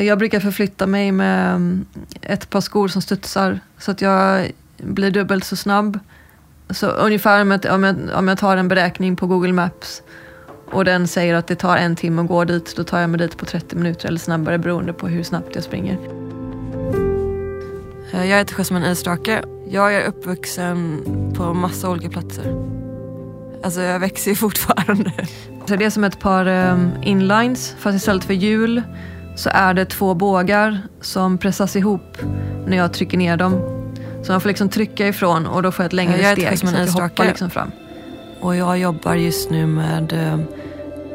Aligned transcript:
Jag 0.00 0.18
brukar 0.18 0.40
förflytta 0.40 0.86
mig 0.86 1.12
med 1.12 1.54
mm, 1.54 1.86
ett 2.22 2.50
par 2.50 2.60
skor 2.60 2.88
som 2.88 3.02
studsar 3.02 3.60
så 3.78 3.90
att 3.90 4.00
jag 4.00 4.52
blir 4.76 5.10
dubbelt 5.10 5.44
så 5.44 5.56
snabb. 5.56 5.98
Så 6.70 6.86
ungefär 6.86 7.42
om 7.42 7.50
jag, 7.50 7.66
om 7.74 7.84
jag, 7.84 7.96
om 8.14 8.28
jag 8.28 8.38
tar 8.38 8.56
en 8.56 8.68
beräkning 8.68 9.16
på 9.16 9.26
Google 9.26 9.52
Maps 9.52 10.02
och 10.70 10.84
den 10.84 11.08
säger 11.08 11.34
att 11.34 11.46
det 11.46 11.54
tar 11.54 11.76
en 11.76 11.96
timme 11.96 12.22
att 12.22 12.28
gå 12.28 12.44
dit, 12.44 12.76
då 12.76 12.84
tar 12.84 13.00
jag 13.00 13.10
mig 13.10 13.18
dit 13.18 13.36
på 13.36 13.46
30 13.46 13.76
minuter 13.76 14.08
eller 14.08 14.18
snabbare 14.18 14.58
beroende 14.58 14.92
på 14.92 15.08
hur 15.08 15.22
snabbt 15.22 15.54
jag 15.54 15.64
springer. 15.64 15.98
Eh, 18.12 18.24
jag 18.24 18.38
heter 18.38 18.54
Jasmine 18.54 18.90
Isdrake. 18.90 19.42
Jag 19.68 19.94
är 19.94 20.06
uppvuxen 20.06 21.02
på 21.36 21.54
massa 21.54 21.90
olika 21.90 22.08
platser. 22.08 22.54
Alltså 23.64 23.80
jag 23.80 23.98
växer 23.98 24.30
ju 24.30 24.36
fortfarande. 24.36 25.12
Så 25.66 25.76
det 25.76 25.84
är 25.84 25.90
som 25.90 26.04
ett 26.04 26.20
par 26.20 26.46
um, 26.46 26.90
inlines, 27.02 27.76
fast 27.78 27.96
istället 27.96 28.24
för 28.24 28.34
hjul 28.34 28.82
så 29.34 29.50
är 29.52 29.74
det 29.74 29.84
två 29.84 30.14
bågar 30.14 30.80
som 31.00 31.38
pressas 31.38 31.76
ihop 31.76 32.18
när 32.66 32.76
jag 32.76 32.92
trycker 32.92 33.18
ner 33.18 33.36
dem. 33.36 33.82
Så 34.22 34.32
man 34.32 34.40
får 34.40 34.48
liksom 34.48 34.68
trycka 34.68 35.08
ifrån 35.08 35.46
och 35.46 35.62
då 35.62 35.72
får 35.72 35.82
jag 35.82 35.86
ett 35.86 35.92
längre 35.92 36.20
jag 36.20 36.32
steg 36.32 36.58
så 36.58 36.66
att 36.66 36.94
jag 36.94 37.02
hoppar 37.02 37.24
liksom 37.24 37.50
fram. 37.50 37.70
Och 38.40 38.56
jag 38.56 38.78
jobbar 38.78 39.14
just 39.14 39.50
nu 39.50 39.66
med 39.66 40.12
uh, 40.12 40.40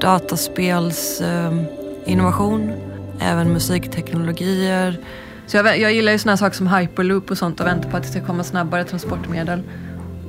dataspels 0.02 1.22
uh, 1.22 1.64
innovation, 2.06 2.72
även 3.20 3.54
musikteknologier. 3.54 5.00
Så 5.48 5.58
jag, 5.58 5.80
jag 5.80 5.94
gillar 5.94 6.12
ju 6.12 6.18
sådana 6.18 6.38
saker 6.38 6.56
som 6.56 6.68
hyperloop 6.68 7.32
och 7.32 7.38
sånt 7.38 7.60
och 7.60 7.68
väntar 7.68 7.90
på 7.90 7.98
att 7.98 8.04
det 8.04 8.10
ska 8.10 8.26
komma 8.26 8.44
snabbare 8.44 8.84
transportmedel. 8.84 9.64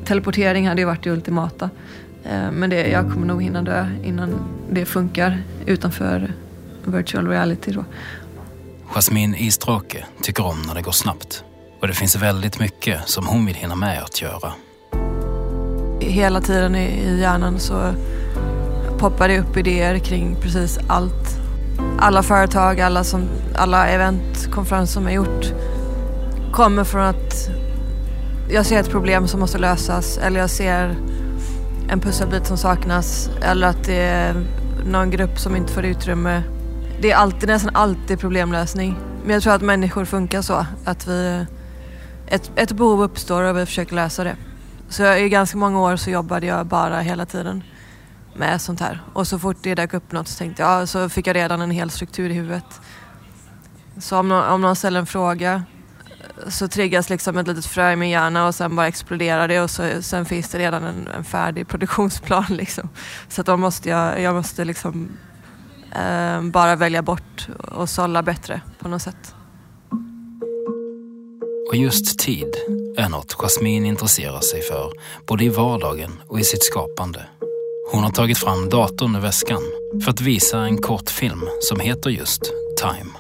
Teleportering 0.05 0.69
hade 0.69 0.81
ju 0.81 0.87
varit 0.87 1.05
det 1.05 1.11
ultimata. 1.11 1.71
Uh, 2.27 2.51
men 2.53 2.71
det, 2.71 2.89
jag 2.89 3.13
kommer 3.13 3.27
nog 3.27 3.43
hinna 3.43 3.63
dö 3.63 3.87
innan 4.05 4.35
det 4.71 4.85
funkar 4.85 5.43
utanför 5.67 6.33
virtual 6.91 7.29
reality 7.29 7.73
då. 7.73 7.85
Jasmine 8.95 9.37
Istrake 9.39 10.07
tycker 10.23 10.47
om 10.47 10.63
när 10.67 10.75
det 10.75 10.83
går 10.83 10.93
snabbt 10.93 11.45
och 11.81 11.89
det 11.89 11.95
finns 11.95 12.17
väldigt 12.17 12.61
mycket 12.61 13.09
som 13.09 13.27
hon 13.27 13.47
vill 13.47 13.55
hinna 13.55 13.75
med 13.75 14.03
att 14.03 14.23
göra. 14.23 14.53
Hela 16.01 16.41
tiden 16.41 16.77
i 16.77 17.21
hjärnan 17.21 17.59
så 17.59 17.93
poppar 18.99 19.29
det 19.29 19.41
upp 19.41 19.57
idéer 19.57 19.99
kring 19.99 20.37
precis 20.43 20.79
allt. 20.89 21.39
Alla 21.99 22.23
företag, 22.23 22.81
alla, 22.81 23.05
som, 23.05 23.29
alla 23.55 23.89
event, 23.89 24.51
konferenser 24.51 24.95
som 24.95 25.07
är 25.07 25.13
gjort 25.13 25.53
kommer 26.53 26.85
från 26.85 27.03
att 27.03 27.49
jag 28.51 28.67
ser 28.67 28.81
ett 28.81 28.91
problem 28.91 29.29
som 29.29 29.41
måste 29.41 29.59
lösas 29.59 30.19
eller 30.19 30.41
jag 30.41 30.51
ser 30.51 30.97
en 31.91 32.01
pusselbit 32.01 32.47
som 32.47 32.57
saknas 32.57 33.31
eller 33.43 33.67
att 33.67 33.85
det 33.85 34.03
är 34.03 34.35
någon 34.87 35.11
grupp 35.11 35.39
som 35.39 35.57
inte 35.57 35.73
får 35.73 35.85
utrymme 35.85 36.43
det 37.01 37.11
är 37.11 37.17
alltid, 37.17 37.49
nästan 37.49 37.77
alltid 37.77 38.21
problemlösning. 38.21 38.97
Men 39.25 39.35
jag 39.35 39.43
tror 39.43 39.53
att 39.53 39.63
människor 39.63 40.05
funkar 40.05 40.43
så. 40.43 40.67
Att 40.85 41.07
vi, 41.07 41.47
ett, 42.27 42.51
ett 42.57 42.73
behov 42.73 43.03
uppstår 43.03 43.43
och 43.43 43.59
vi 43.59 43.67
försöker 43.67 43.95
lösa 43.95 44.25
det. 44.25 44.37
Så 44.89 45.15
i 45.15 45.29
ganska 45.29 45.59
många 45.59 45.81
år 45.81 45.97
så 45.97 46.11
jobbade 46.11 46.47
jag 46.47 46.67
bara 46.67 47.01
hela 47.01 47.27
tiden 47.27 47.63
med 48.37 48.61
sånt 48.61 48.81
här. 48.81 49.03
Och 49.13 49.27
så 49.27 49.39
fort 49.39 49.57
det 49.63 49.75
dök 49.75 49.95
upp 49.95 50.13
något 50.13 50.29
så 50.29 50.39
tänkte 50.39 50.63
jag, 50.63 50.83
ja, 50.83 50.87
så 50.87 51.09
fick 51.09 51.27
jag 51.27 51.37
redan 51.37 51.61
en 51.61 51.71
hel 51.71 51.91
struktur 51.91 52.31
i 52.31 52.35
huvudet. 52.35 52.81
Så 53.99 54.19
om 54.19 54.29
någon, 54.29 54.45
om 54.45 54.61
någon 54.61 54.77
ställer 54.77 55.01
en 55.01 55.07
fråga 55.07 55.63
så 56.49 56.69
triggas 56.69 57.11
liksom 57.11 57.39
ett 57.39 57.47
litet 57.47 57.67
frö 57.67 57.93
i 57.93 57.97
min 57.97 58.11
hjärna 58.11 58.47
och 58.47 58.55
sen 58.55 58.77
bara 58.77 58.89
exploderar 58.89 59.49
det 59.49 59.61
och 59.61 59.71
så, 59.71 60.03
sen 60.03 60.25
finns 60.25 60.49
det 60.49 60.59
redan 60.59 60.85
en, 60.85 61.09
en 61.17 61.25
färdig 61.25 61.69
produktionsplan. 61.69 62.45
Liksom. 62.51 62.89
Så 63.29 63.41
att 63.41 63.47
då 63.47 63.57
måste 63.57 63.89
jag, 63.89 64.23
jag 64.23 64.35
måste 64.35 64.65
liksom 64.65 65.09
eh, 65.95 66.43
bara 66.43 66.77
välja 66.77 67.03
bort 67.03 67.49
och 67.59 67.89
sålla 67.89 68.23
bättre 68.23 68.61
på 68.79 68.89
något 68.89 69.03
sätt. 69.03 69.35
Och 71.69 71.77
just 71.77 72.19
tid 72.19 72.57
är 72.97 73.09
något 73.09 73.33
Jasmine 73.39 73.89
intresserar 73.89 74.41
sig 74.41 74.63
för, 74.63 74.93
både 75.27 75.45
i 75.45 75.49
vardagen 75.49 76.11
och 76.27 76.41
i 76.41 76.45
sitt 76.45 76.65
skapande. 76.65 77.27
Hon 77.93 78.05
har 78.05 78.11
tagit 78.11 78.39
fram 78.39 78.69
datorn 78.69 79.17
i 79.17 79.21
väskan 79.21 79.63
för 80.05 80.11
att 80.11 80.21
visa 80.21 80.59
en 80.59 80.79
kort 80.79 81.11
film 81.11 81.43
som 81.61 81.81
heter 81.81 82.11
just 82.11 82.43
Time. 82.79 83.11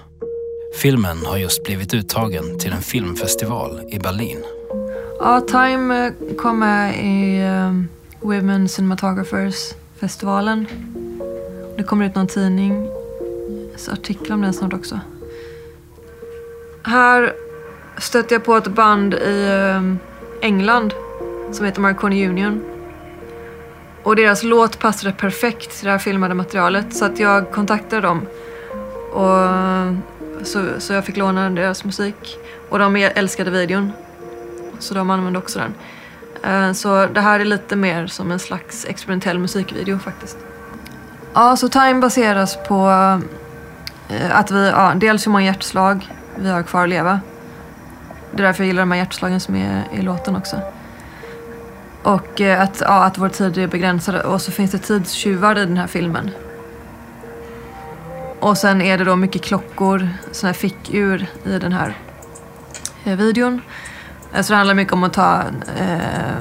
Filmen 0.82 1.26
har 1.26 1.36
just 1.36 1.64
blivit 1.64 1.94
uttagen 1.94 2.58
till 2.58 2.72
en 2.72 2.82
filmfestival 2.82 3.80
i 3.90 3.98
Berlin. 3.98 4.38
Ja, 5.18 5.40
Time 5.40 6.12
kom 6.38 6.58
med 6.58 7.04
i 7.04 7.42
um, 7.44 7.88
Women 8.20 8.68
Cinematographers-festivalen 8.68 10.66
det 11.78 11.84
kommer 11.84 12.06
ut 12.06 12.14
någon 12.14 12.26
tidning, 12.26 12.90
så 13.76 13.92
artiklar 13.92 14.34
om 14.34 14.42
den 14.42 14.52
snart 14.52 14.72
också. 14.72 15.00
Här 16.82 17.32
stötte 17.98 18.34
jag 18.34 18.44
på 18.44 18.56
ett 18.56 18.68
band 18.68 19.14
i 19.14 19.48
ehm, 19.50 19.98
England 20.40 20.94
som 21.52 21.66
heter 21.66 21.80
Marconi 21.80 22.28
Union. 22.28 22.64
Och 24.02 24.16
deras 24.16 24.42
låt 24.42 24.78
passade 24.78 25.12
perfekt 25.12 25.70
till 25.70 25.84
det 25.84 25.90
här 25.90 25.98
filmade 25.98 26.34
materialet 26.34 26.96
så 26.96 27.04
att 27.04 27.18
jag 27.18 27.50
kontaktade 27.50 28.02
dem. 28.02 28.26
Och, 29.12 29.40
eh, 29.40 29.94
så, 30.42 30.64
så 30.78 30.92
jag 30.92 31.04
fick 31.04 31.16
låna 31.16 31.50
deras 31.50 31.84
musik. 31.84 32.38
Och 32.68 32.78
de 32.78 32.96
älskade 32.96 33.50
videon. 33.50 33.92
Så 34.78 34.94
de 34.94 35.10
använde 35.10 35.38
också 35.38 35.58
den. 35.58 35.74
Eh, 36.52 36.72
så 36.72 37.06
det 37.06 37.20
här 37.20 37.40
är 37.40 37.44
lite 37.44 37.76
mer 37.76 38.06
som 38.06 38.30
en 38.30 38.38
slags 38.38 38.84
experimentell 38.84 39.38
musikvideo 39.38 39.98
faktiskt. 39.98 40.38
Ja, 41.38 41.56
så 41.56 41.68
time 41.68 42.00
baseras 42.00 42.58
på 42.68 42.88
eh, 44.08 44.38
att 44.38 44.50
vi, 44.50 44.68
ja, 44.68 44.92
dels 44.96 45.26
hur 45.26 45.32
många 45.32 45.44
hjärtslag 45.44 46.12
vi 46.36 46.50
har 46.50 46.62
kvar 46.62 46.82
att 46.82 46.88
leva. 46.88 47.20
Det 48.30 48.42
är 48.42 48.46
därför 48.46 48.62
jag 48.62 48.66
gillar 48.66 48.82
de 48.82 48.90
här 48.90 48.98
hjärtslagen 48.98 49.40
som 49.40 49.56
är 49.56 49.84
i 49.92 50.02
låten 50.02 50.36
också. 50.36 50.60
Och 52.02 52.40
eh, 52.40 52.62
att, 52.62 52.80
ja, 52.80 53.04
att 53.04 53.18
vår 53.18 53.28
tid 53.28 53.58
är 53.58 53.66
begränsad 53.66 54.16
och 54.16 54.42
så 54.42 54.52
finns 54.52 54.70
det 54.70 54.78
tidstjuvar 54.78 55.58
i 55.58 55.66
den 55.66 55.76
här 55.76 55.86
filmen. 55.86 56.30
Och 58.40 58.58
sen 58.58 58.82
är 58.82 58.98
det 58.98 59.04
då 59.04 59.16
mycket 59.16 59.42
klockor, 59.42 60.08
sådana 60.32 60.52
här 60.52 60.60
fickur 60.60 61.26
i 61.44 61.58
den 61.58 61.72
här 61.72 61.96
eh, 63.04 63.16
videon. 63.16 63.60
Så 64.40 64.52
det 64.52 64.56
handlar 64.56 64.74
mycket 64.74 64.92
om 64.92 65.04
att 65.04 65.12
ta, 65.12 65.42
eh, 65.78 66.36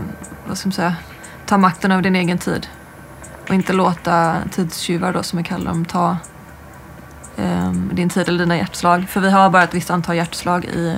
vad 0.48 0.58
ska 0.58 0.68
man 0.68 0.74
säga, 0.74 0.96
ta 1.46 1.58
makten 1.58 1.92
över 1.92 2.02
din 2.02 2.16
egen 2.16 2.38
tid. 2.38 2.68
Och 3.48 3.56
inte 3.56 3.74
låta 3.74 4.36
tidstjuvar 4.52 5.14
då 5.14 5.24
som 5.24 5.38
vi 5.38 5.44
kallar 5.44 5.66
dem 5.66 5.86
ta 5.86 6.18
um, 7.38 7.92
din 7.94 8.10
tid 8.10 8.28
eller 8.28 8.40
dina 8.40 8.58
hjärtslag. 8.58 9.10
För 9.10 9.20
vi 9.20 9.30
har 9.30 9.50
bara 9.50 9.64
ett 9.64 9.74
visst 9.74 9.90
antal 9.90 10.16
hjärtslag 10.16 10.66
i, 10.66 10.96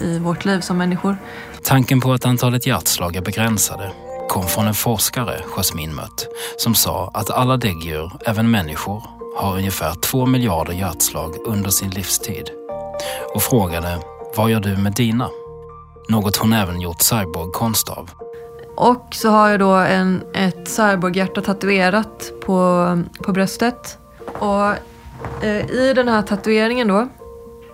i 0.00 0.18
vårt 0.18 0.44
liv 0.44 0.60
som 0.60 0.78
människor. 0.78 1.16
Tanken 1.62 2.00
på 2.00 2.12
att 2.12 2.26
antalet 2.26 2.66
hjärtslag 2.66 3.16
är 3.16 3.20
begränsade 3.20 3.92
kom 4.28 4.46
från 4.46 4.66
en 4.66 4.74
forskare 4.74 5.40
Jasmine 5.56 5.94
mött 5.94 6.28
som 6.58 6.74
sa 6.74 7.10
att 7.14 7.30
alla 7.30 7.56
däggdjur, 7.56 8.12
även 8.26 8.50
människor, 8.50 9.02
har 9.36 9.56
ungefär 9.56 9.94
två 9.94 10.26
miljarder 10.26 10.72
hjärtslag 10.72 11.34
under 11.46 11.70
sin 11.70 11.90
livstid 11.90 12.50
och 13.34 13.42
frågade 13.42 13.98
vad 14.36 14.50
gör 14.50 14.60
du 14.60 14.76
med 14.76 14.92
dina? 14.92 15.30
Något 16.08 16.36
hon 16.36 16.52
även 16.52 16.80
gjort 16.80 17.02
cyborgkonst 17.02 17.88
av. 17.88 18.10
Och 18.76 19.14
så 19.14 19.30
har 19.30 19.48
jag 19.48 19.60
då 19.60 19.74
en, 19.74 20.22
ett 20.34 20.68
cyborghjärta 20.68 21.40
tatuerat 21.40 22.32
på, 22.46 23.02
på 23.18 23.32
bröstet. 23.32 23.98
Och 24.26 24.66
eh, 25.44 25.70
i 25.70 25.92
den 25.94 26.08
här 26.08 26.22
tatueringen 26.22 26.88
då, 26.88 27.08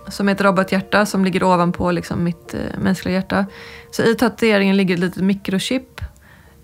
som 0.09 0.29
är 0.29 0.33
ett 0.33 0.41
robothjärta 0.41 1.07
som 1.07 1.25
ligger 1.25 1.43
ovanpå 1.43 1.91
liksom 1.91 2.25
mitt 2.25 2.55
eh, 2.55 2.79
mänskliga 2.79 3.15
hjärta. 3.15 3.47
Så 3.91 4.03
i 4.03 4.15
tatueringen 4.15 4.77
ligger 4.77 4.95
ett 4.95 5.01
litet 5.01 5.23
mikrochip, 5.23 6.01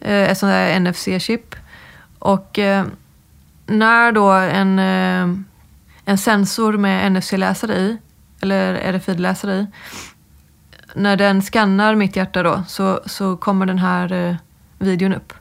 eh, 0.01 0.31
ett 0.31 0.39
sånt 0.39 0.53
där 0.53 0.81
NFC-chip. 0.81 1.57
Och 2.19 2.59
eh, 2.59 2.85
när 3.67 4.13
då 4.13 4.31
en, 4.31 4.79
eh, 4.79 5.39
en 6.05 6.19
sensor 6.19 6.73
med 6.73 7.13
NFC-läsare 7.13 7.75
i, 7.75 7.99
eller 8.43 8.75
RFID-läsare 8.75 9.55
i, 9.55 9.67
när 10.95 11.17
den 11.17 11.43
skannar 11.43 11.95
mitt 11.95 12.17
hjärta 12.17 12.43
då 12.43 12.63
så, 12.69 13.01
så 13.07 13.37
kommer 13.37 13.67
den 13.67 13.79
här 13.79 14.13
eh, 14.13 14.37
videon 14.79 15.15
upp. 15.15 15.33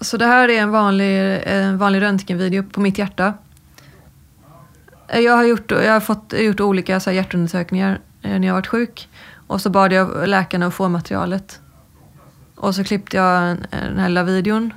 Så 0.00 0.16
det 0.16 0.26
här 0.26 0.48
är 0.48 0.62
en 0.62 0.70
vanlig, 0.70 1.42
en 1.46 1.78
vanlig 1.78 2.02
röntgenvideo 2.02 2.62
på 2.62 2.80
mitt 2.80 2.98
hjärta. 2.98 3.34
Jag 5.12 5.36
har 5.36 5.44
gjort, 5.44 5.70
jag 5.70 5.92
har 5.92 6.00
fått, 6.00 6.34
gjort 6.38 6.60
olika 6.60 7.00
så 7.00 7.10
här, 7.10 7.16
hjärtundersökningar 7.16 8.00
eh, 8.22 8.38
när 8.38 8.48
jag 8.48 8.54
varit 8.54 8.66
sjuk. 8.66 9.08
Och 9.46 9.60
så 9.60 9.70
bad 9.70 9.92
jag 9.92 10.28
läkarna 10.28 10.66
att 10.66 10.74
få 10.74 10.88
materialet. 10.88 11.60
Och 12.54 12.74
så 12.74 12.84
klippte 12.84 13.16
jag 13.16 13.56
den 13.70 13.98
här 13.98 14.08
lilla 14.08 14.22
videon. 14.22 14.72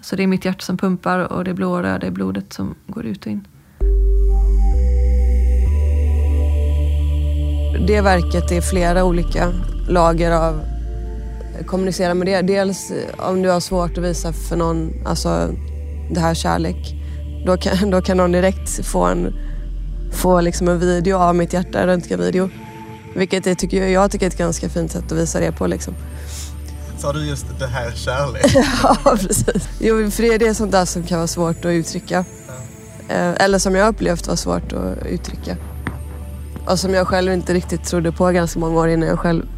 Så 0.00 0.16
det 0.16 0.22
är 0.22 0.26
mitt 0.26 0.44
hjärta 0.44 0.60
som 0.60 0.76
pumpar 0.76 1.18
och 1.18 1.44
det 1.44 1.54
blåa 1.54 1.88
är 1.88 2.10
blodet 2.10 2.52
som 2.52 2.74
går 2.86 3.06
ut 3.06 3.26
och 3.26 3.32
in. 3.32 3.46
Det 7.86 8.00
verket 8.00 8.52
är 8.52 8.60
flera 8.60 9.04
olika 9.04 9.52
lager 9.88 10.30
av 10.30 10.60
kommunicera 11.66 12.14
med 12.14 12.26
det. 12.26 12.42
Dels 12.42 12.92
om 13.18 13.42
du 13.42 13.48
har 13.48 13.60
svårt 13.60 13.98
att 13.98 14.04
visa 14.04 14.32
för 14.32 14.56
någon, 14.56 15.06
alltså 15.06 15.50
det 16.10 16.20
här 16.20 16.34
kärlek. 16.34 16.94
Då 17.46 17.56
kan, 17.56 17.90
då 17.90 18.02
kan 18.02 18.16
någon 18.16 18.32
direkt 18.32 18.86
få 18.86 19.04
en, 19.04 19.34
få 20.12 20.40
liksom 20.40 20.68
en 20.68 20.78
video 20.78 21.16
av 21.16 21.34
mitt 21.34 21.52
hjärta, 21.52 21.80
en 21.80 21.86
röntgenvideo. 21.86 22.50
Vilket 23.14 23.46
jag 23.46 23.58
tycker, 23.58 23.86
jag 23.86 24.10
tycker 24.10 24.26
är 24.26 24.30
ett 24.30 24.38
ganska 24.38 24.68
fint 24.68 24.92
sätt 24.92 25.12
att 25.12 25.18
visa 25.18 25.40
det 25.40 25.52
på. 25.52 25.66
Liksom. 25.66 25.94
Sa 26.98 27.12
du 27.12 27.26
just 27.26 27.46
det 27.58 27.66
här 27.66 27.90
kärlek? 27.90 28.54
ja, 28.82 29.16
precis. 29.20 29.68
Jo, 29.80 30.10
för 30.10 30.22
det 30.22 30.34
är 30.34 30.38
det 30.38 30.54
sånt 30.54 30.72
där 30.72 30.84
som 30.84 31.02
kan 31.02 31.18
vara 31.18 31.26
svårt 31.26 31.64
att 31.64 31.70
uttrycka. 31.70 32.24
Eh, 33.08 33.32
eller 33.44 33.58
som 33.58 33.74
jag 33.74 33.88
upplevt 33.88 34.28
var 34.28 34.36
svårt 34.36 34.72
att 34.72 35.06
uttrycka. 35.06 35.56
Och 36.66 36.78
som 36.78 36.94
jag 36.94 37.06
själv 37.06 37.32
inte 37.32 37.54
riktigt 37.54 37.84
trodde 37.84 38.12
på 38.12 38.30
ganska 38.30 38.60
många 38.60 38.80
år 38.80 38.88
innan 38.88 39.08
jag 39.08 39.18
själv 39.18 39.48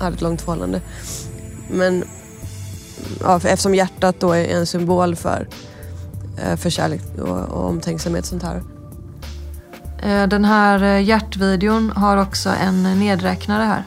hade 0.00 0.14
ett 0.14 0.22
långt 0.22 0.42
förhållande. 0.42 0.80
Men 1.70 2.04
ja, 3.20 3.40
för 3.40 3.48
eftersom 3.48 3.74
hjärtat 3.74 4.20
då 4.20 4.32
är 4.32 4.44
en 4.44 4.66
symbol 4.66 5.16
för, 5.16 5.48
eh, 6.44 6.56
för 6.56 6.70
kärlek 6.70 7.02
och, 7.18 7.38
och 7.38 7.68
omtänksamhet 7.68 8.22
och 8.22 8.28
sånt 8.28 8.42
här. 8.42 8.62
Eh, 10.02 10.28
den 10.28 10.44
här 10.44 10.98
hjärtvideon 10.98 11.90
har 11.90 12.16
också 12.16 12.50
en 12.50 12.82
nedräknare 12.82 13.64
här. 13.64 13.84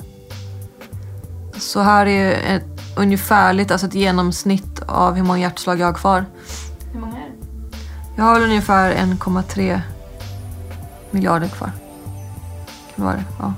Så 1.57 1.79
här 1.79 2.05
är 2.05 2.55
ett 2.55 2.97
ungefärligt, 2.97 3.71
alltså 3.71 3.87
ett 3.87 3.95
genomsnitt 3.95 4.81
av 4.85 5.15
hur 5.15 5.23
många 5.23 5.39
hjärtslag 5.39 5.79
jag 5.79 5.85
har 5.85 5.93
kvar. 5.93 6.25
Hur 6.93 6.99
många 6.99 7.15
är 7.15 7.19
det? 7.19 7.77
Jag 8.15 8.23
har 8.23 8.33
väl 8.33 8.43
ungefär 8.43 8.91
1,3 8.91 9.81
miljarder 11.11 11.47
kvar. 11.47 11.71
Det 12.95 13.01
vara 13.01 13.15
det? 13.15 13.23
Ja. 13.39 13.53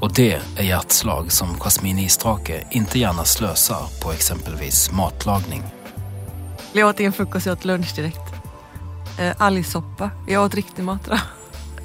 Och 0.00 0.12
det 0.12 0.40
är 0.56 0.62
hjärtslag 0.62 1.32
som 1.32 1.58
Jasmine 1.60 2.02
Istrake 2.02 2.64
inte 2.70 2.98
gärna 2.98 3.24
slösar 3.24 4.02
på 4.02 4.12
exempelvis 4.12 4.92
matlagning. 4.92 5.62
Jag 6.72 6.88
åt 6.88 7.00
ingen 7.00 7.12
frukost, 7.12 7.46
jag 7.46 7.52
åt 7.52 7.64
lunch 7.64 7.96
direkt. 7.96 8.20
Eh, 9.18 9.34
algsoppa. 9.38 10.10
Jag 10.28 10.44
åt 10.44 10.54
riktig 10.54 10.84
mat 10.84 11.04
då. 11.04 11.18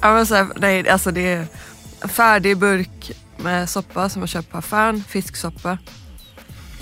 Ja, 0.02 0.14
men 0.14 0.26
så 0.26 0.36
här, 0.36 0.48
nej, 0.56 0.90
alltså 0.90 1.12
det 1.12 1.34
är 1.34 1.48
färdig 2.08 2.58
burk 2.58 3.12
med 3.38 3.70
soppa 3.70 4.10
som 4.10 4.20
man 4.20 4.28
köper 4.28 4.52
på 4.52 4.58
affären, 4.58 5.04
fisksoppa. 5.08 5.78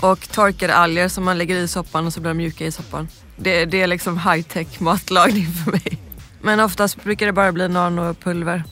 Och 0.00 0.28
torkade 0.32 0.74
alger 0.74 1.08
som 1.08 1.24
man 1.24 1.38
lägger 1.38 1.56
i 1.56 1.68
soppan 1.68 2.06
och 2.06 2.12
så 2.12 2.20
blir 2.20 2.30
de 2.30 2.36
mjuka 2.36 2.66
i 2.66 2.72
soppan. 2.72 3.08
Det, 3.36 3.64
det 3.64 3.82
är 3.82 3.86
liksom 3.86 4.18
high 4.18 4.42
tech 4.42 4.80
matlagning 4.80 5.46
för 5.46 5.70
mig. 5.70 5.98
Men 6.40 6.60
oftast 6.60 7.04
brukar 7.04 7.26
det 7.26 7.32
bara 7.32 7.52
bli 7.52 7.68
nanopulver 7.68 8.64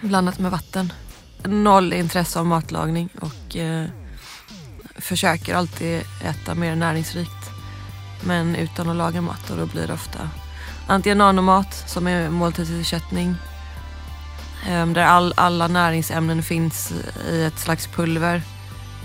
blandat 0.00 0.38
med 0.38 0.50
vatten. 0.50 0.92
Noll 1.44 1.92
intresse 1.92 2.38
av 2.38 2.46
matlagning 2.46 3.08
och 3.20 3.56
eh, 3.56 3.86
försöker 4.96 5.54
alltid 5.54 6.02
äta 6.24 6.54
mer 6.54 6.76
näringsrikt. 6.76 7.50
Men 8.24 8.56
utan 8.56 8.88
att 8.88 8.96
laga 8.96 9.20
mat 9.20 9.50
och 9.50 9.56
då 9.56 9.66
blir 9.66 9.86
det 9.86 9.92
ofta 9.92 10.30
antingen 10.90 11.18
nanomat 11.18 11.84
som 11.86 12.06
är 12.06 12.30
måltidsersättning 12.30 13.34
eh, 14.68 14.86
där 14.86 15.04
all, 15.04 15.34
alla 15.36 15.68
näringsämnen 15.68 16.42
finns 16.42 16.92
i 17.30 17.44
ett 17.44 17.58
slags 17.58 17.86
pulver. 17.86 18.42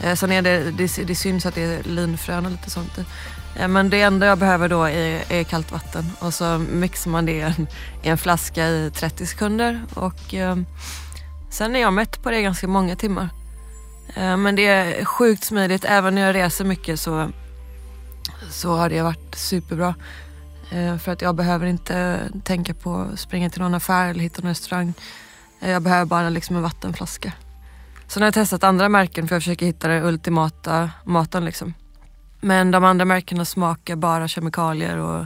Eh, 0.03 0.15
sen 0.15 0.31
är 0.31 0.42
det, 0.42 0.71
det, 0.71 1.03
det 1.03 1.15
syns 1.15 1.45
att 1.45 1.56
det 1.56 1.63
är 1.63 1.83
linfrön 1.83 2.45
och 2.45 2.51
lite 2.51 2.69
sånt. 2.69 2.97
i. 2.97 3.06
Eh, 3.56 3.68
men 3.68 3.89
det 3.89 4.01
enda 4.01 4.25
jag 4.25 4.38
behöver 4.38 4.69
då 4.69 4.83
är, 4.83 5.31
är 5.31 5.44
kallt 5.44 5.71
vatten 5.71 6.12
och 6.19 6.33
så 6.33 6.57
mixar 6.57 7.12
man 7.12 7.25
det 7.25 7.31
i 7.31 7.42
en, 7.42 7.68
i 8.03 8.09
en 8.09 8.18
flaska 8.18 8.68
i 8.68 8.92
30 8.95 9.25
sekunder 9.25 9.81
och 9.94 10.33
eh, 10.33 10.56
sen 11.50 11.75
är 11.75 11.80
jag 11.80 11.94
mätt 11.94 12.24
på 12.24 12.31
det 12.31 12.42
ganska 12.42 12.68
många 12.68 12.95
timmar. 12.95 13.30
Eh, 14.15 14.38
men 14.38 14.56
det 14.56 14.65
är 14.65 15.06
sjukt 15.06 15.44
smidigt, 15.44 15.86
även 15.86 16.15
när 16.15 16.21
jag 16.21 16.36
reser 16.36 16.65
mycket 16.65 17.00
så, 17.00 17.30
så 18.50 18.75
har 18.75 18.89
det 18.89 19.01
varit 19.01 19.36
superbra. 19.36 19.95
Eh, 20.71 20.98
för 20.98 21.12
att 21.12 21.21
jag 21.21 21.36
behöver 21.36 21.68
inte 21.68 22.19
tänka 22.44 22.74
på 22.74 22.95
att 22.95 23.19
springa 23.19 23.50
till 23.50 23.62
någon 23.62 23.74
affär 23.74 24.09
eller 24.09 24.19
hitta 24.19 24.41
någon 24.41 24.50
restaurang. 24.50 24.94
Eh, 25.59 25.71
jag 25.71 25.81
behöver 25.81 26.06
bara 26.06 26.30
liksom 26.30 26.56
en 26.56 26.62
vattenflaska. 26.62 27.31
Sen 28.07 28.21
har 28.21 28.27
jag 28.27 28.33
testat 28.33 28.63
andra 28.63 28.89
märken 28.89 29.27
för 29.27 29.35
jag 29.35 29.41
försöker 29.43 29.65
hitta 29.65 29.87
den 29.87 30.03
ultimata 30.03 30.91
maten 31.05 31.45
liksom. 31.45 31.73
Men 32.41 32.71
de 32.71 32.83
andra 32.83 33.05
märkena 33.05 33.45
smakar 33.45 33.95
bara 33.95 34.27
kemikalier 34.27 34.97
och 34.97 35.25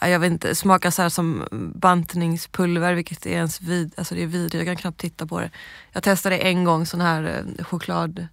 jag 0.00 0.18
vet 0.18 0.32
inte, 0.32 0.54
smakar 0.54 0.90
så 0.90 1.02
här 1.02 1.08
som 1.08 1.44
bantningspulver 1.74 2.94
vilket 2.94 3.26
är 3.26 3.30
ens 3.30 3.60
vid, 3.60 3.94
alltså 3.96 4.14
det 4.14 4.22
är 4.22 4.26
vidrigt, 4.26 4.54
jag 4.54 4.66
kan 4.66 4.76
knappt 4.76 5.00
titta 5.00 5.26
på 5.26 5.40
det. 5.40 5.50
Jag 5.92 6.02
testade 6.02 6.38
en 6.38 6.64
gång 6.64 6.86
sån 6.86 7.00
här 7.00 7.44
eh, 7.58 7.64
choklad, 7.64 8.26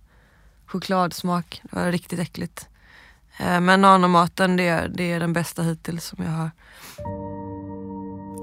chokladsmak, 0.66 1.62
det 1.64 1.76
var 1.76 1.92
riktigt 1.92 2.20
äckligt. 2.20 2.68
Eh, 3.38 3.60
men 3.60 3.82
nanomaten 3.82 4.56
det, 4.56 4.88
det 4.96 5.12
är 5.12 5.20
den 5.20 5.34
bästa 5.34 5.62
hittills 5.62 6.06
som 6.06 6.24
jag 6.24 6.32
har. 6.32 6.52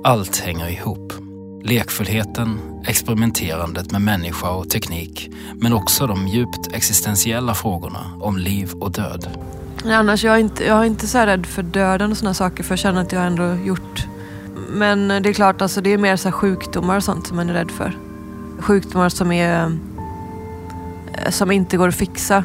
Allt 0.04 0.36
hänger 0.36 0.68
ihop. 0.68 1.29
Lekfullheten, 1.62 2.60
experimenterandet 2.86 3.92
med 3.92 4.02
människa 4.02 4.50
och 4.50 4.70
teknik, 4.70 5.30
men 5.54 5.72
också 5.72 6.06
de 6.06 6.28
djupt 6.28 6.72
existentiella 6.72 7.54
frågorna 7.54 8.00
om 8.20 8.38
liv 8.38 8.72
och 8.80 8.92
död. 8.92 9.28
Annars 9.84 10.24
jag 10.24 10.34
är 10.34 10.38
inte, 10.38 10.64
jag 10.66 10.80
är 10.80 10.84
inte 10.84 11.06
så 11.06 11.18
rädd 11.18 11.46
för 11.46 11.62
döden 11.62 12.10
och 12.10 12.16
sådana 12.16 12.34
saker 12.34 12.64
för 12.64 12.72
jag 12.72 12.78
känner 12.78 13.00
att 13.00 13.12
jag 13.12 13.26
ändå 13.26 13.54
gjort. 13.64 14.06
Men 14.68 15.08
det 15.08 15.28
är 15.28 15.32
klart, 15.32 15.62
alltså, 15.62 15.80
det 15.80 15.92
är 15.92 15.98
mer 15.98 16.16
så 16.16 16.32
sjukdomar 16.32 16.96
och 16.96 17.04
sånt 17.04 17.26
som 17.26 17.36
man 17.36 17.50
är 17.50 17.54
rädd 17.54 17.70
för. 17.70 17.98
Sjukdomar 18.60 19.08
som 19.08 19.32
är 19.32 19.78
som 21.28 21.50
inte 21.50 21.76
går 21.76 21.88
att 21.88 21.94
fixa. 21.94 22.44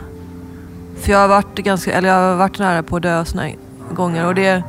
För 1.01 1.11
jag 1.11 1.19
har 1.19 1.27
varit 1.27 1.55
ganska, 1.57 1.93
eller 1.93 2.09
jag 2.09 2.15
har 2.15 2.35
varit 2.35 2.59
nära 2.59 2.83
på 2.83 2.95
att 2.95 3.01
dö 3.01 3.25
sådana 3.25 3.49
gånger 3.93 4.25
och 4.25 4.35
det 4.35 4.63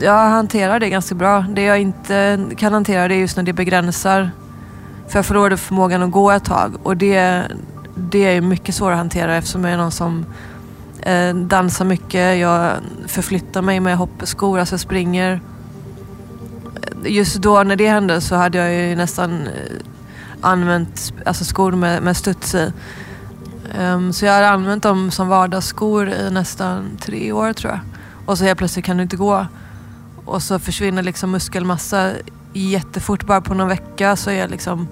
jag 0.00 0.28
hanterar 0.28 0.80
det 0.80 0.90
ganska 0.90 1.14
bra. 1.14 1.44
Det 1.48 1.62
jag 1.62 1.80
inte 1.80 2.46
kan 2.56 2.72
hantera 2.72 3.08
det 3.08 3.14
är 3.14 3.18
just 3.18 3.36
när 3.36 3.44
det 3.44 3.52
begränsar. 3.52 4.30
För 5.08 5.18
jag 5.18 5.26
förlorade 5.26 5.56
förmågan 5.56 6.02
att 6.02 6.10
gå 6.10 6.30
ett 6.30 6.44
tag 6.44 6.74
och 6.82 6.96
det, 6.96 7.42
det 7.94 8.18
är 8.18 8.40
mycket 8.40 8.74
svårare 8.74 8.94
att 8.94 8.98
hantera 8.98 9.36
eftersom 9.36 9.64
jag 9.64 9.72
är 9.72 9.76
någon 9.76 9.90
som 9.90 10.26
eh, 11.02 11.34
dansar 11.34 11.84
mycket. 11.84 12.38
Jag 12.38 12.72
förflyttar 13.06 13.62
mig 13.62 13.80
med 13.80 13.96
hoppskor, 13.96 14.58
alltså 14.58 14.72
jag 14.72 14.80
springer. 14.80 15.40
Just 17.04 17.36
då 17.36 17.62
när 17.62 17.76
det 17.76 17.88
hände 17.88 18.20
så 18.20 18.34
hade 18.34 18.58
jag 18.58 18.74
ju 18.74 18.96
nästan 18.96 19.46
eh, 19.46 19.50
använt 20.40 21.12
alltså 21.26 21.44
skor 21.44 21.72
med, 21.72 22.02
med 22.02 22.16
studs 22.16 22.54
i. 22.54 22.72
Um, 23.78 24.12
så 24.12 24.24
jag 24.24 24.32
har 24.32 24.42
använt 24.42 24.82
dem 24.82 25.10
som 25.10 25.28
vardagsskor 25.28 26.08
i 26.08 26.30
nästan 26.30 26.96
tre 27.00 27.32
år 27.32 27.52
tror 27.52 27.72
jag. 27.72 27.80
Och 28.26 28.38
så 28.38 28.44
helt 28.44 28.58
plötsligt 28.58 28.84
kan 28.84 28.96
du 28.96 29.02
inte 29.02 29.16
gå 29.16 29.46
och 30.24 30.42
så 30.42 30.58
försvinner 30.58 31.02
liksom 31.02 31.30
muskelmassa 31.30 32.10
jättefort. 32.52 33.26
Bara 33.26 33.40
på 33.40 33.54
någon 33.54 33.68
vecka 33.68 34.16
så 34.16 34.30
är 34.30 34.48
liksom 34.48 34.88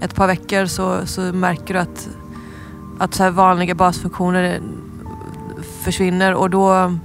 ett 0.00 0.14
par 0.14 0.26
veckor 0.26 0.66
så, 0.66 1.06
så 1.06 1.20
märker 1.20 1.74
du 1.74 1.80
att, 1.80 2.08
att 2.98 3.14
så 3.14 3.22
här 3.22 3.30
vanliga 3.30 3.74
basfunktioner 3.74 4.60
försvinner 5.82 6.34
och 6.34 6.50
då, 6.50 6.96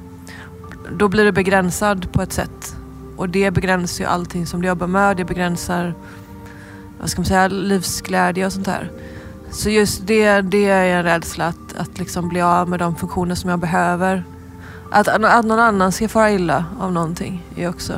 då 0.97 1.07
blir 1.07 1.25
du 1.25 1.31
begränsad 1.31 2.11
på 2.11 2.21
ett 2.21 2.33
sätt. 2.33 2.75
Och 3.17 3.29
det 3.29 3.51
begränsar 3.51 4.03
ju 4.03 4.09
allting 4.09 4.45
som 4.45 4.61
du 4.61 4.67
jobbar 4.67 4.87
med. 4.87 5.17
Det 5.17 5.25
begränsar 5.25 5.93
vad 6.99 7.09
ska 7.09 7.21
man 7.21 7.25
säga, 7.25 7.47
livsglädje 7.47 8.45
och 8.45 8.53
sånt 8.53 8.67
här. 8.67 8.91
Så 9.51 9.69
just 9.69 10.07
det, 10.07 10.41
det 10.41 10.69
är 10.69 10.97
en 10.97 11.03
rädsla 11.03 11.47
att, 11.47 11.75
att 11.77 11.99
liksom 11.99 12.29
bli 12.29 12.41
av 12.41 12.69
med 12.69 12.79
de 12.79 12.95
funktioner 12.95 13.35
som 13.35 13.49
jag 13.49 13.59
behöver 13.59 14.23
att, 14.91 15.07
att 15.07 15.45
någon 15.45 15.59
annan 15.59 15.91
ska 15.91 16.09
fara 16.09 16.31
illa 16.31 16.65
av 16.79 16.91
någonting 16.91 17.43
är 17.55 17.69
också... 17.69 17.93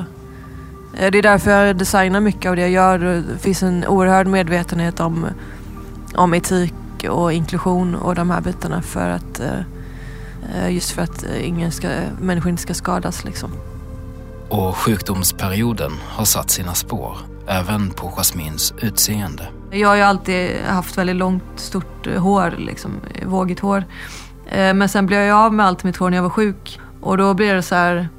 Eh, 0.93 1.11
det 1.11 1.17
är 1.17 1.23
därför 1.23 1.51
jag 1.51 1.77
designar 1.77 2.19
mycket 2.19 2.49
av 2.49 2.55
det 2.55 2.61
jag 2.61 2.71
gör. 2.71 2.99
Det 2.99 3.37
finns 3.39 3.63
en 3.63 3.87
oerhörd 3.87 4.27
medvetenhet 4.27 4.99
om, 4.99 5.25
om 6.15 6.33
etik 6.33 6.73
och 7.09 7.33
inklusion 7.33 7.95
och 7.95 8.15
de 8.15 8.29
här 8.29 8.41
bitarna 8.41 8.81
för 8.81 9.09
att 9.09 9.39
eh, 9.39 9.59
eh, 10.55 10.73
just 10.73 10.91
för 10.91 11.01
att 11.01 11.25
ingen 11.41 11.71
ska, 11.71 11.89
människor 12.21 12.49
inte 12.49 12.61
ska 12.61 12.73
skadas 12.73 13.25
liksom. 13.25 13.51
Och 14.49 14.77
sjukdomsperioden 14.77 15.91
har 16.07 16.25
satt 16.25 16.49
sina 16.49 16.73
spår, 16.73 17.17
även 17.47 17.89
på 17.89 18.13
Jasmins 18.17 18.73
utseende. 18.81 19.47
Jag 19.71 19.89
har 19.89 19.95
ju 19.95 20.01
alltid 20.01 20.57
haft 20.67 20.97
väldigt 20.97 21.15
långt, 21.15 21.43
stort 21.55 22.07
hår, 22.17 22.53
liksom, 22.57 22.91
vågigt 23.25 23.59
hår. 23.59 23.83
Eh, 24.51 24.73
men 24.73 24.89
sen 24.89 25.05
blev 25.05 25.21
jag 25.21 25.37
av 25.37 25.53
med 25.53 25.65
allt 25.65 25.83
mitt 25.83 25.97
hår 25.97 26.09
när 26.09 26.17
jag 26.17 26.23
var 26.23 26.29
sjuk. 26.29 26.79
Och 27.01 27.17
då 27.17 27.33
blev 27.33 27.55
det 27.55 27.61
så 27.61 27.75
här, 27.75 28.09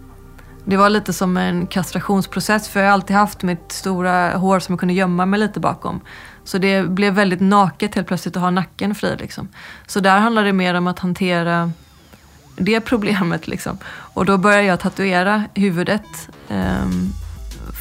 det 0.65 0.77
var 0.77 0.91
lite 0.91 1.13
som 1.13 1.37
en 1.37 1.67
kastrationsprocess 1.67 2.69
för 2.69 2.81
jag 2.81 2.87
har 2.87 2.93
alltid 2.93 3.17
haft 3.17 3.43
mitt 3.43 3.73
stora 3.73 4.37
hår 4.37 4.61
som 4.61 4.73
jag 4.73 4.81
kunde 4.81 4.95
gömma 4.95 5.27
mig 5.27 5.41
lite 5.41 5.61
bakom. 5.61 6.01
Så 6.45 6.59
det 6.59 6.83
blev 6.83 7.15
väldigt 7.15 7.41
naket 7.41 7.95
helt 7.95 8.07
plötsligt 8.07 8.37
att 8.37 8.43
ha 8.43 8.51
nacken 8.51 8.95
fri. 8.95 9.17
Liksom. 9.19 9.49
Så 9.87 10.01
där 10.01 10.19
handlar 10.19 10.45
det 10.45 10.53
mer 10.53 10.75
om 10.75 10.87
att 10.87 10.99
hantera 10.99 11.73
det 12.57 12.81
problemet. 12.81 13.49
Liksom. 13.49 13.79
Och 13.87 14.25
då 14.25 14.39
började 14.39 14.65
jag 14.65 14.81
tatuera 14.81 15.45
huvudet 15.55 16.29
um, 16.49 17.13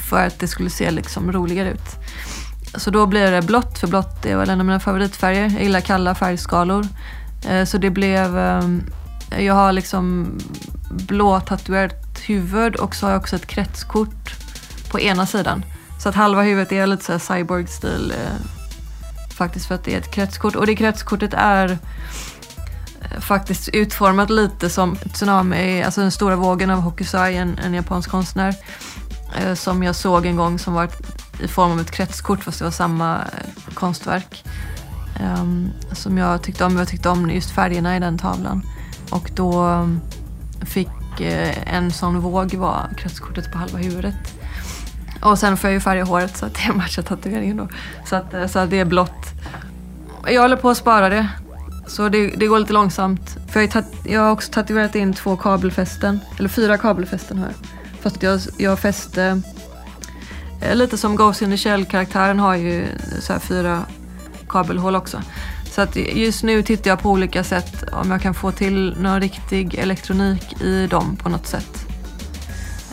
för 0.07 0.27
att 0.27 0.39
det 0.39 0.47
skulle 0.47 0.69
se 0.69 0.91
liksom, 0.91 1.31
roligare 1.31 1.71
ut. 1.71 1.95
Så 2.75 2.91
då 2.91 3.05
blev 3.05 3.31
det 3.31 3.41
blått, 3.41 3.79
för 3.79 3.87
blått 3.87 4.25
är 4.25 4.37
väl 4.37 4.49
en 4.49 4.59
av 4.59 4.65
mina 4.65 4.79
favoritfärger. 4.79 5.49
Jag 5.49 5.63
gillar 5.63 5.81
kalla 5.81 6.15
färgskalor. 6.15 6.87
Eh, 7.47 7.65
så 7.65 7.77
det 7.77 7.89
blev... 7.89 8.37
Ehm, 8.37 8.83
jag 9.39 9.53
har 9.53 9.71
liksom 9.71 10.37
blå 10.89 11.39
tatuerat 11.39 12.19
huvud 12.27 12.75
och 12.75 12.95
så 12.95 13.05
har 13.05 13.11
jag 13.11 13.21
också 13.21 13.35
ett 13.35 13.47
kretskort 13.47 14.35
på 14.91 14.99
ena 14.99 15.25
sidan. 15.25 15.65
Så 15.99 16.09
att 16.09 16.15
halva 16.15 16.41
huvudet 16.41 16.71
är 16.71 16.87
lite 16.87 17.03
så 17.03 17.19
cyborg-stil. 17.19 18.13
Eh, 18.15 19.33
faktiskt 19.35 19.67
för 19.67 19.75
att 19.75 19.83
det 19.83 19.93
är 19.93 19.97
ett 19.97 20.11
kretskort. 20.11 20.55
Och 20.55 20.65
det 20.65 20.75
kretskortet 20.75 21.33
är 21.33 21.77
eh, 23.01 23.19
faktiskt 23.19 23.69
utformat 23.69 24.29
lite 24.29 24.69
som 24.69 24.95
Tsunami, 24.95 25.83
alltså 25.83 26.01
den 26.01 26.11
stora 26.11 26.35
vågen 26.35 26.69
av 26.69 26.79
Hokusai, 26.79 27.35
en, 27.35 27.57
en 27.57 27.73
japansk 27.73 28.09
konstnär. 28.09 28.55
Som 29.55 29.83
jag 29.83 29.95
såg 29.95 30.25
en 30.25 30.35
gång 30.35 30.59
som 30.59 30.73
var 30.73 30.89
i 31.43 31.47
form 31.47 31.71
av 31.71 31.79
ett 31.79 31.91
kretskort 31.91 32.43
fast 32.43 32.59
det 32.59 32.65
var 32.65 32.71
samma 32.71 33.21
konstverk. 33.73 34.43
Um, 35.19 35.71
som 35.91 36.17
jag 36.17 36.41
tyckte 36.41 36.65
om. 36.65 36.77
Jag 36.77 36.87
tyckte 36.87 37.09
om 37.09 37.29
just 37.29 37.51
färgerna 37.51 37.97
i 37.97 37.99
den 37.99 38.17
tavlan. 38.17 38.61
Och 39.11 39.31
då 39.35 39.61
ehm, 39.61 40.01
fick 40.61 41.21
uh, 41.21 41.73
en 41.73 41.91
sån 41.91 42.19
våg 42.19 42.53
vara 42.53 42.87
kretskortet 42.97 43.51
på 43.51 43.57
halva 43.57 43.77
huvudet. 43.77 44.37
Och 45.21 45.39
sen 45.39 45.57
får 45.57 45.69
jag 45.69 45.73
ju 45.73 45.79
färga 45.79 46.03
håret 46.03 46.37
så 46.37 46.45
att 46.45 46.53
det 46.53 46.73
matchar 46.75 47.01
tatueringen 47.03 47.57
då. 47.57 47.67
Så 48.05 48.15
att, 48.15 48.33
eh, 48.33 48.47
så 48.47 48.59
att 48.59 48.69
det 48.69 48.79
är 48.79 48.85
blått. 48.85 49.33
Jag 50.25 50.41
håller 50.41 50.55
på 50.55 50.69
att 50.69 50.77
spara 50.77 51.09
det. 51.09 51.27
Så 51.87 52.09
det, 52.09 52.27
det 52.27 52.47
går 52.47 52.59
lite 52.59 52.73
långsamt. 52.73 53.37
För 53.47 53.61
jag, 53.61 53.83
jag 54.03 54.21
har 54.21 54.31
också 54.31 54.51
tatuerat 54.51 54.95
in 54.95 55.13
två 55.13 55.37
kabelfästen. 55.37 56.19
Eller 56.39 56.49
fyra 56.49 56.77
kabelfästen 56.77 57.37
har 57.37 57.45
jag. 57.45 57.55
Fast 58.01 58.23
jag, 58.23 58.39
jag 58.57 58.79
fäste... 58.79 59.41
Eh, 60.61 60.75
lite 60.75 60.97
som 60.97 61.15
Ghost 61.15 61.41
in 61.41 61.49
the 61.49 61.57
Shell-karaktären 61.57 62.39
har 62.39 62.55
ju 62.55 62.85
så 63.19 63.33
här 63.33 63.39
fyra 63.39 63.83
kabelhål 64.49 64.95
också. 64.95 65.21
Så 65.71 65.81
att 65.81 65.95
just 65.95 66.43
nu 66.43 66.63
tittar 66.63 66.89
jag 66.89 66.99
på 66.99 67.09
olika 67.09 67.43
sätt 67.43 67.83
om 67.91 68.11
jag 68.11 68.21
kan 68.21 68.33
få 68.33 68.51
till 68.51 68.95
någon 68.99 69.21
riktig 69.21 69.75
elektronik 69.75 70.61
i 70.61 70.87
dem 70.87 71.15
på 71.15 71.29
något 71.29 71.47
sätt. 71.47 71.87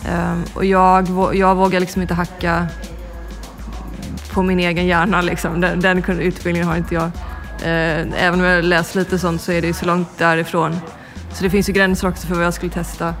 Ehm, 0.09 0.43
och 0.53 0.65
jag, 0.65 1.07
jag 1.35 1.55
vågar 1.55 1.79
liksom 1.79 2.01
inte 2.01 2.13
hacka 2.13 2.67
på 4.33 4.43
min 4.43 4.59
egen 4.59 4.85
hjärna. 4.85 5.21
Liksom. 5.21 5.61
Den, 5.61 5.81
den 5.81 6.19
utbildningen 6.19 6.67
har 6.67 6.77
inte 6.77 6.95
jag. 6.95 7.11
Ehm, 7.65 8.13
även 8.17 8.39
om 8.39 8.45
jag 8.45 8.65
läst 8.65 8.95
lite 8.95 9.19
sånt 9.19 9.41
så 9.41 9.51
är 9.51 9.61
det 9.61 9.67
ju 9.67 9.73
så 9.73 9.85
långt 9.85 10.17
därifrån. 10.17 10.77
Så 11.33 11.43
det 11.43 11.49
finns 11.49 11.69
ju 11.69 11.73
gränser 11.73 12.07
också 12.07 12.27
för 12.27 12.35
vad 12.35 12.45
jag 12.45 12.53
skulle 12.53 12.71
testa. 12.71 13.13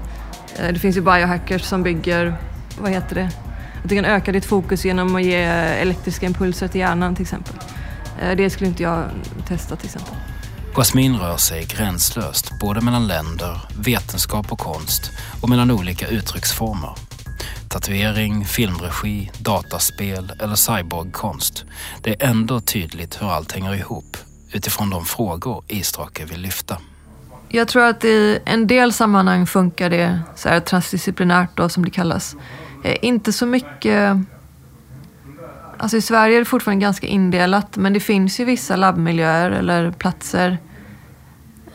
Ehm, 0.59 0.73
det 0.73 0.79
finns 0.79 0.97
ju 0.97 1.01
biohackers 1.01 1.61
som 1.61 1.83
bygger, 1.83 2.35
vad 2.79 2.91
heter 2.91 3.15
det? 3.15 3.29
Att 3.83 3.89
du 3.89 3.95
kan 3.95 4.05
öka 4.05 4.31
ditt 4.31 4.45
fokus 4.45 4.85
genom 4.85 5.15
att 5.15 5.23
ge 5.23 5.35
elektriska 5.35 6.25
impulser 6.25 6.67
till 6.67 6.81
hjärnan 6.81 7.15
till 7.15 7.23
exempel. 7.23 7.55
Uh, 8.23 8.35
det 8.37 8.49
skulle 8.49 8.69
inte 8.69 8.83
jag 8.83 9.09
testa 9.47 9.75
till 9.75 9.85
exempel. 9.85 10.13
Jasmin 10.75 11.15
rör 11.15 11.37
sig 11.37 11.65
gränslöst 11.65 12.59
både 12.59 12.81
mellan 12.81 13.07
länder, 13.07 13.61
vetenskap 13.79 14.51
och 14.51 14.59
konst 14.59 15.11
och 15.41 15.49
mellan 15.49 15.71
olika 15.71 16.07
uttrycksformer. 16.07 16.95
Tatuering, 17.69 18.45
filmregi, 18.45 19.31
dataspel 19.39 20.31
eller 20.39 20.55
cyborgkonst. 20.55 21.65
Det 22.01 22.23
är 22.23 22.29
ändå 22.29 22.59
tydligt 22.59 23.21
hur 23.21 23.31
allt 23.31 23.51
hänger 23.51 23.75
ihop 23.75 24.17
utifrån 24.51 24.89
de 24.89 25.05
frågor 25.05 25.63
Istrake 25.67 26.25
vill 26.25 26.41
lyfta. 26.41 26.77
Jag 27.49 27.67
tror 27.67 27.83
att 27.83 28.03
i 28.03 28.39
en 28.45 28.67
del 28.67 28.93
sammanhang 28.93 29.47
funkar 29.47 29.89
det 29.89 30.19
så 30.35 30.49
här 30.49 30.59
transdisciplinärt 30.59 31.49
då, 31.55 31.69
som 31.69 31.85
det 31.85 31.91
kallas. 31.91 32.35
Eh, 32.83 32.95
inte 33.01 33.33
så 33.33 33.45
mycket... 33.45 34.17
Alltså 35.85 35.97
i 35.97 36.01
Sverige 36.01 36.35
är 36.35 36.39
det 36.39 36.45
fortfarande 36.45 36.81
ganska 36.81 37.07
indelat 37.07 37.77
men 37.77 37.93
det 37.93 37.99
finns 37.99 38.39
ju 38.39 38.45
vissa 38.45 38.75
labbmiljöer 38.75 39.51
eller 39.51 39.91
platser 39.91 40.57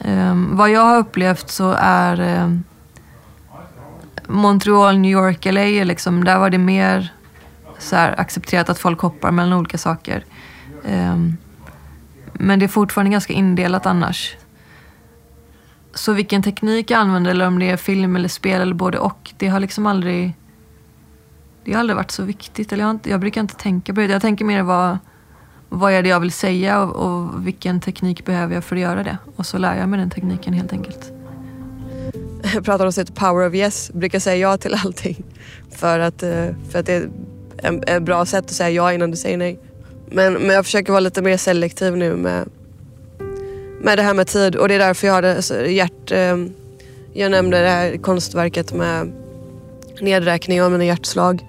Um, 0.05 0.57
vad 0.57 0.71
jag 0.71 0.81
har 0.81 0.99
upplevt 0.99 1.51
så 1.51 1.73
är 1.79 2.43
um, 2.43 2.65
Montreal, 4.27 4.99
New 4.99 5.11
York, 5.11 5.45
LA, 5.45 5.85
liksom, 5.85 6.25
där 6.25 6.39
var 6.39 6.51
det 6.51 6.59
mer 6.59 7.13
så 7.79 7.97
här, 7.97 8.21
accepterat 8.21 8.71
att 8.71 8.79
folk 8.79 9.01
hoppar 9.01 9.31
mellan 9.31 9.59
olika 9.59 9.79
saker. 9.79 10.25
Um, 10.85 11.37
men 12.33 12.59
det 12.59 12.67
är 12.67 12.69
fortfarande 12.69 13.11
ganska 13.11 13.33
indelat 13.33 13.87
annars. 13.87 14.37
Så 15.95 16.13
vilken 16.13 16.43
teknik 16.43 16.91
jag 16.91 17.01
använder, 17.01 17.31
eller 17.31 17.47
om 17.47 17.59
det 17.59 17.71
är 17.71 17.77
film 17.77 18.17
eller 18.17 18.29
spel 18.29 18.61
eller 18.61 18.75
både 18.75 18.99
och, 18.99 19.31
det 19.37 19.49
har 19.49 19.61
liksom 19.61 19.87
aldrig... 19.87 20.33
Det 21.65 21.73
har 21.73 21.81
aldrig 21.81 21.97
varit 21.97 22.11
så 22.11 22.23
viktigt. 22.23 22.73
Eller 22.73 22.85
jag, 22.85 22.91
inte, 22.91 23.11
jag 23.11 23.21
brukar 23.21 23.41
inte 23.41 23.55
tänka 23.55 23.95
på 23.95 24.01
det. 24.01 24.07
Jag 24.07 24.23
tänker 24.23 24.45
mer 24.45 24.63
vad 24.63 24.99
vad 25.73 25.93
är 25.93 26.03
det 26.03 26.09
jag 26.09 26.21
vill 26.21 26.33
säga 26.33 26.83
och, 26.83 26.97
och, 26.97 27.47
vilken 27.47 27.81
teknik 27.81 28.25
behöver 28.25 28.55
jag 28.55 28.65
för 28.65 28.77
att 28.77 28.83
göra 28.83 29.03
det? 29.03 29.19
Och 29.37 29.47
så 29.47 29.59
lär 29.59 29.79
jag 29.79 29.89
mig 29.89 30.01
den 30.01 30.11
tekniken 30.11 30.55
helt 30.55 30.73
enkelt. 30.73 31.13
Jag 32.55 32.65
pratar 32.65 32.87
om 32.87 32.93
sitt 32.93 33.15
power 33.15 33.49
of 33.49 33.55
yes, 33.55 33.91
brukar 33.95 34.19
säga 34.19 34.37
ja 34.37 34.57
till 34.57 34.75
allting. 34.85 35.25
För 35.71 35.99
att, 35.99 36.23
eh, 36.23 36.47
för 36.71 36.79
att 36.79 36.87
det 36.87 37.09
är 37.63 37.97
ett 37.97 38.03
bra 38.03 38.27
sätt 38.27 38.45
att 38.45 38.51
säga 38.51 38.71
ja 38.71 38.93
innan 38.93 39.11
du 39.11 39.17
säger 39.17 39.37
nej. 39.37 39.61
Men, 40.07 40.33
men 40.33 40.51
jag 40.51 40.65
försöker 40.65 40.93
vara 40.93 41.01
lite 41.01 41.23
mer 41.23 41.37
selektiv 41.37 41.97
nu 41.97 42.17
med, 42.17 42.49
med 43.81 43.99
det 43.99 44.03
här 44.03 44.15
med 44.15 44.27
tid 44.27 44.57
och 44.57 44.69
det 44.69 44.75
är 44.75 44.79
därför 44.79 45.07
jag 45.07 45.15
har 45.15 45.23
det, 45.23 45.37
alltså, 45.37 45.67
hjärt... 45.67 46.13
Eh, 46.13 46.37
jag 47.13 47.31
nämnde 47.31 47.61
det 47.61 47.69
här 47.69 47.97
konstverket 47.97 48.73
med 48.73 49.13
nedräkning 50.01 50.63
av 50.63 50.73
mina 50.73 50.85
hjärtslag 50.85 51.47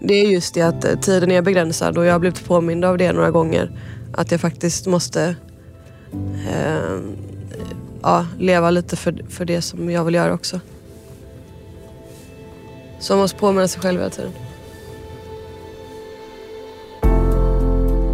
det 0.00 0.14
är 0.14 0.26
just 0.26 0.54
det 0.54 0.62
att 0.62 0.84
eh, 0.84 0.94
tiden 0.94 1.30
är 1.30 1.42
begränsad 1.42 1.98
och 1.98 2.04
jag 2.04 2.12
har 2.12 2.18
blivit 2.18 2.44
påmind 2.44 2.84
av 2.84 2.98
det 2.98 3.12
några 3.12 3.30
gånger. 3.30 3.70
Att 4.12 4.30
jag 4.30 4.40
faktiskt 4.40 4.86
måste 4.86 5.36
eh, 6.48 6.98
ja, 8.02 8.26
leva 8.38 8.70
lite 8.70 8.96
för, 8.96 9.24
för 9.28 9.44
det 9.44 9.62
som 9.62 9.90
jag 9.90 10.04
vill 10.04 10.14
göra 10.14 10.34
också. 10.34 10.60
Så 12.98 13.12
man 13.12 13.20
måste 13.20 13.38
påminna 13.38 13.68
sig 13.68 13.82
själv 13.82 13.98
hela 13.98 14.10
tiden. 14.10 14.32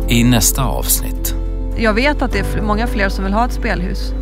I 0.08 0.24
nästa 0.24 0.64
avsnitt. 0.64 1.34
Jag 1.76 1.94
vet 1.94 2.22
att 2.22 2.32
det 2.32 2.38
är 2.38 2.62
många 2.62 2.86
fler 2.86 3.08
som 3.08 3.24
vill 3.24 3.32
ha 3.32 3.46
ett 3.46 3.52
spelhus. 3.52 4.12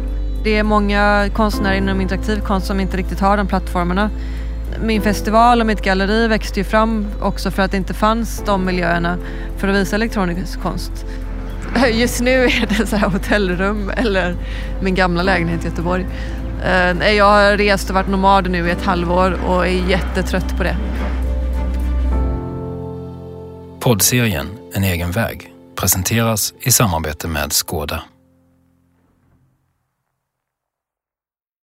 Det 0.45 0.57
är 0.57 0.63
många 0.63 1.29
konstnärer 1.35 1.75
inom 1.75 2.01
interaktiv 2.01 2.41
konst 2.41 2.67
som 2.67 2.81
inte 2.81 2.97
riktigt 2.97 3.21
har 3.21 3.37
de 3.37 3.47
plattformarna 3.47 4.11
min 4.83 5.03
festival 5.03 5.61
och 5.61 5.67
mitt 5.67 5.83
galleri 5.83 6.27
växte 6.27 6.61
ju 6.61 6.65
fram 6.65 7.07
också 7.21 7.51
för 7.51 7.63
att 7.63 7.71
det 7.71 7.77
inte 7.77 7.95
fanns 7.95 8.43
de 8.47 8.65
miljöerna 8.65 9.19
för 9.59 9.69
att 9.69 9.75
visa 9.75 9.97
elektronisk 9.97 10.61
konst. 10.61 10.93
Just 11.93 12.21
nu 12.21 12.45
är 12.45 12.79
det 12.79 12.87
så 12.87 12.97
här 12.97 13.09
hotellrum 13.09 13.91
eller 13.97 14.37
min 14.83 14.95
gamla 14.95 15.23
lägenhet 15.23 15.65
i 15.65 15.69
Göteborg. 15.69 16.07
Eh, 16.65 17.13
jag 17.13 17.25
har 17.25 17.57
rest 17.57 17.89
och 17.89 17.95
varit 17.95 18.09
nomad 18.09 18.51
nu 18.51 18.69
i 18.69 18.71
ett 18.71 18.83
halvår 18.83 19.39
och 19.47 19.67
är 19.67 19.89
jättetrött 19.89 20.57
på 20.57 20.63
det. 20.63 20.77
Poddserien 23.81 24.47
En 24.75 24.85
egen 24.85 25.11
väg 25.11 25.53
presenteras 25.77 26.55
i 26.61 26.73
samarbete 26.73 27.29
med 27.29 27.53
Skåda. 27.53 28.03